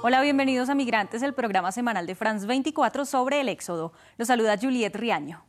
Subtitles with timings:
[0.00, 3.92] Hola, bienvenidos a Migrantes, el programa semanal de France 24 sobre el éxodo.
[4.16, 5.47] Los saluda Juliet Riaño.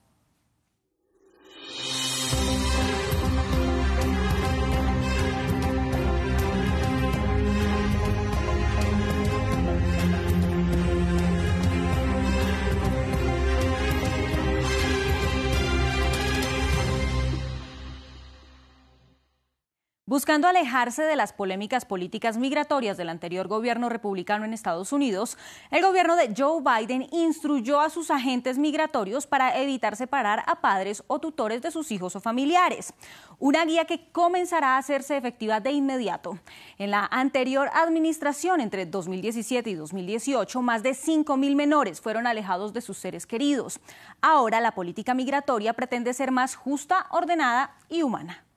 [20.10, 25.38] Buscando alejarse de las polémicas políticas migratorias del anterior gobierno republicano en Estados Unidos,
[25.70, 31.04] el gobierno de Joe Biden instruyó a sus agentes migratorios para evitar separar a padres
[31.06, 32.92] o tutores de sus hijos o familiares.
[33.38, 36.40] Una guía que comenzará a hacerse efectiva de inmediato.
[36.80, 42.82] En la anterior administración, entre 2017 y 2018, más de 5.000 menores fueron alejados de
[42.82, 43.80] sus seres queridos.
[44.22, 48.49] Ahora la política migratoria pretende ser más justa, ordenada y humana.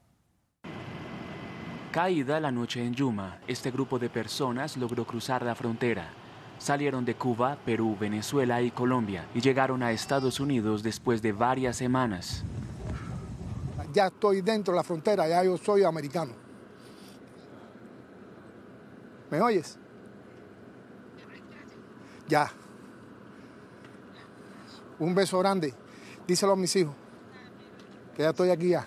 [1.92, 6.08] Caída la noche en Yuma, este grupo de personas logró cruzar la frontera.
[6.56, 11.76] Salieron de Cuba, Perú, Venezuela y Colombia y llegaron a Estados Unidos después de varias
[11.76, 12.44] semanas.
[13.92, 16.32] Ya estoy dentro de la frontera, ya yo soy americano.
[19.30, 19.78] ¿Me oyes?
[22.26, 22.50] Ya.
[24.98, 25.74] Un beso grande.
[26.26, 26.94] Díselo a mis hijos.
[28.16, 28.86] Que ya estoy aquí ya.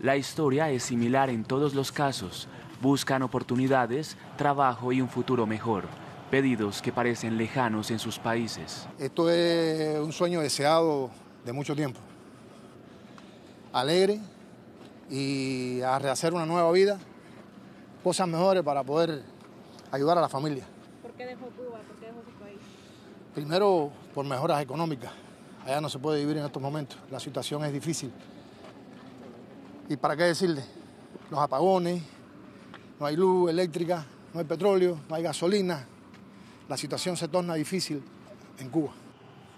[0.00, 2.48] La historia es similar en todos los casos.
[2.80, 5.84] Buscan oportunidades, trabajo y un futuro mejor.
[6.30, 8.88] Pedidos que parecen lejanos en sus países.
[8.98, 11.10] Esto es un sueño deseado
[11.44, 12.00] de mucho tiempo.
[13.74, 14.20] Alegre
[15.10, 16.98] y a rehacer una nueva vida,
[18.02, 19.22] cosas mejores para poder
[19.92, 20.64] ayudar a la familia.
[21.02, 21.78] ¿Por qué dejó Cuba?
[21.86, 22.58] ¿Por qué dejó su país?
[23.34, 25.12] Primero, por mejoras económicas.
[25.66, 26.98] Allá no se puede vivir en estos momentos.
[27.10, 28.10] La situación es difícil.
[29.90, 30.62] ¿Y para qué decirle?
[31.32, 32.00] Los apagones,
[33.00, 35.84] no hay luz eléctrica, no hay petróleo, no hay gasolina.
[36.68, 38.00] La situación se torna difícil
[38.60, 38.92] en Cuba.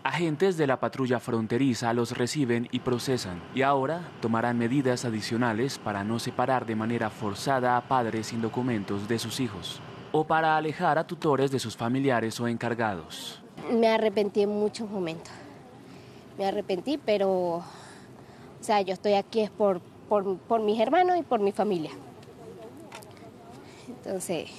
[0.03, 6.03] Agentes de la patrulla fronteriza los reciben y procesan y ahora tomarán medidas adicionales para
[6.03, 9.83] no separar de manera forzada a padres sin documentos de sus hijos
[10.13, 13.43] o para alejar a tutores de sus familiares o encargados.
[13.71, 15.33] Me arrepentí en muchos momentos.
[16.39, 17.65] Me arrepentí, pero o
[18.65, 21.91] sea, yo estoy aquí es por por, por mis hermanos y por mi familia.
[23.89, 24.51] Entonces,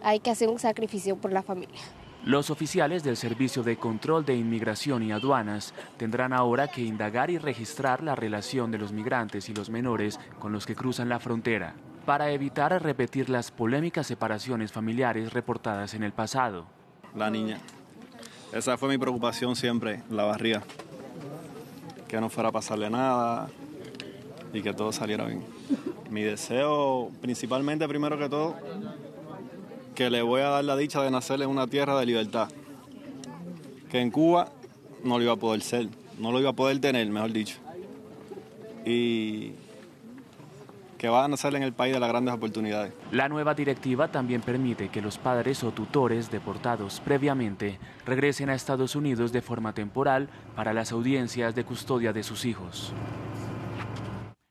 [0.00, 1.80] hay que hacer un sacrificio por la familia.
[2.24, 7.38] Los oficiales del Servicio de Control de Inmigración y Aduanas tendrán ahora que indagar y
[7.38, 11.74] registrar la relación de los migrantes y los menores con los que cruzan la frontera,
[12.06, 16.66] para evitar repetir las polémicas separaciones familiares reportadas en el pasado.
[17.16, 17.58] La niña.
[18.52, 20.62] Esa fue mi preocupación siempre, la barriga.
[22.06, 23.48] Que no fuera a pasarle nada,
[24.52, 25.44] y que todo saliera bien.
[26.10, 28.56] Mi deseo, principalmente, primero que todo,
[29.94, 32.48] que le voy a dar la dicha de nacer en una tierra de libertad.
[33.90, 34.50] Que en Cuba
[35.04, 35.88] no lo iba a poder ser,
[36.18, 37.58] no lo iba a poder tener, mejor dicho.
[38.84, 39.52] Y
[41.00, 42.92] que va a nacer en el país de las grandes oportunidades.
[43.10, 48.94] La nueva directiva también permite que los padres o tutores deportados previamente regresen a Estados
[48.94, 52.92] Unidos de forma temporal para las audiencias de custodia de sus hijos.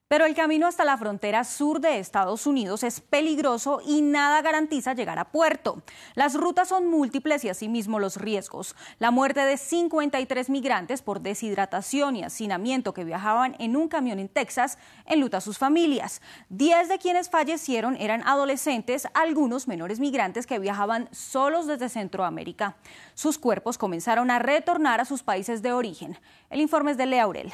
[0.09, 4.96] Pero el camino hasta la frontera sur de Estados Unidos es peligroso y nada garantiza
[4.96, 5.84] llegar a puerto.
[6.16, 8.75] Las rutas son múltiples y asimismo los riesgos.
[8.98, 14.30] La muerte de 53 migrantes por deshidratación y hacinamiento que viajaban en un camión en
[14.30, 16.24] Texas enluta a sus familias.
[16.50, 22.78] Diez de quienes fallecieron eran adolescentes, algunos menores migrantes que viajaban solos desde Centroamérica.
[23.14, 26.18] Sus cuerpos comenzaron a retornar a sus países de origen.
[26.50, 27.53] El informe es de Lea Aurel.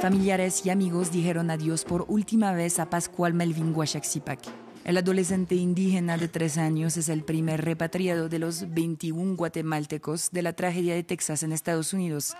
[0.00, 4.40] Familiares y amigos dijeron adiós por última vez a Pascual Melvin Guaxaxipac.
[4.84, 10.42] El adolescente indígena de tres años es el primer repatriado de los 21 guatemaltecos de
[10.42, 12.34] la tragedia de Texas en Estados Unidos.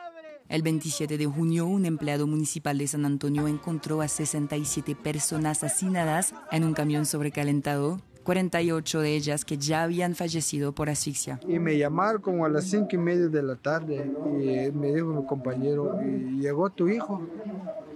[0.49, 6.34] El 27 de junio, un empleado municipal de San Antonio encontró a 67 personas asesinadas
[6.53, 11.38] en un camión sobrecalentado 48 de ellas que ya habían fallecido por asfixia.
[11.46, 15.06] Y me llamaron como a las 5 y media de la tarde y me dijo
[15.06, 17.23] mi compañero, ¿llegó tu hijo?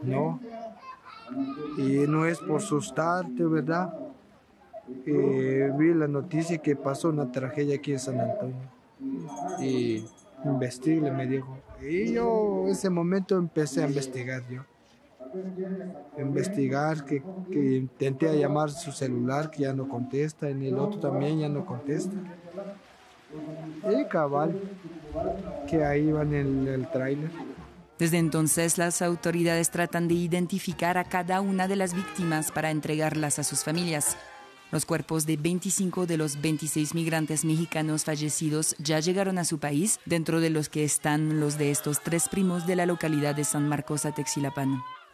[0.05, 0.41] No.
[1.77, 3.93] Y no es por asustarte, ¿verdad?
[5.05, 8.56] vi la noticia que pasó una tragedia aquí en San Antonio.
[9.61, 10.05] Y
[10.44, 11.59] investigue, me dijo.
[11.82, 14.62] Y yo ese momento empecé a investigar yo
[16.19, 21.41] investigar, que, que intenté llamar su celular, que ya no contesta, en el otro también
[21.41, 22.17] ya no contesta.
[23.91, 24.61] Y cabal,
[25.69, 27.31] que ahí van en el tráiler.
[27.99, 33.38] Desde entonces las autoridades tratan de identificar a cada una de las víctimas para entregarlas
[33.38, 34.17] a sus familias.
[34.73, 39.99] Los cuerpos de 25 de los 26 migrantes mexicanos fallecidos ya llegaron a su país,
[40.06, 43.69] dentro de los que están los de estos tres primos de la localidad de San
[43.69, 44.06] Marcos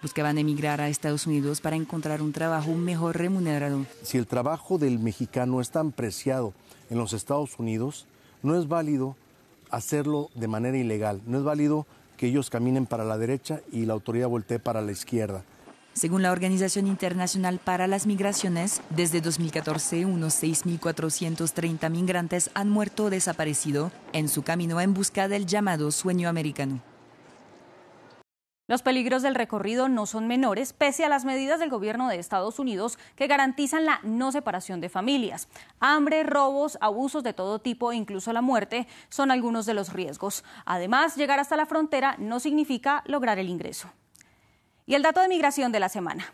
[0.07, 0.17] Atexilapán.
[0.17, 3.85] Buscaban emigrar a Estados Unidos para encontrar un trabajo mejor remunerado.
[4.03, 6.53] Si el trabajo del mexicano es tan preciado
[6.91, 8.07] en los Estados Unidos,
[8.43, 9.17] no es válido
[9.71, 11.87] hacerlo de manera ilegal, no es válido
[12.17, 15.43] que ellos caminen para la derecha y la autoridad voltee para la izquierda.
[15.93, 23.11] Según la Organización Internacional para las Migraciones, desde 2014 unos 6.430 migrantes han muerto o
[23.11, 26.81] desaparecido en su camino en busca del llamado sueño americano.
[28.69, 32.59] Los peligros del recorrido no son menores, pese a las medidas del gobierno de Estados
[32.59, 35.47] Unidos que garantizan la no separación de familias.
[35.79, 40.43] Hambre, robos, abusos de todo tipo e incluso la muerte son algunos de los riesgos.
[40.65, 43.89] Además, llegar hasta la frontera no significa lograr el ingreso.
[44.85, 46.33] Y el dato de migración de la semana.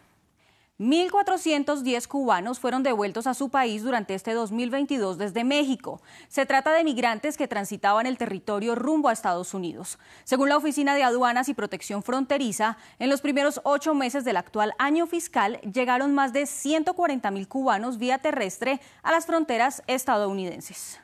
[0.82, 6.02] 1.410 cubanos fueron devueltos a su país durante este 2022 desde México.
[6.28, 10.00] Se trata de migrantes que transitaban el territorio rumbo a Estados Unidos.
[10.24, 14.74] Según la Oficina de Aduanas y Protección Fronteriza, en los primeros ocho meses del actual
[14.78, 20.98] año fiscal llegaron más de 140.000 cubanos vía terrestre a las fronteras estadounidenses.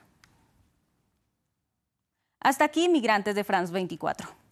[2.41, 4.48] Hasta aquí, migrantes de France 24.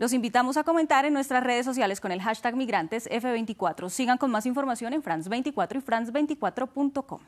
[0.00, 3.90] Los invitamos a comentar en nuestras redes sociales con el hashtag migrantes F24.
[3.90, 7.20] Sigan con más información en France24 y France24.com.